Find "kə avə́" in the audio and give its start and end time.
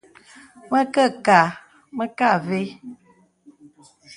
2.17-2.63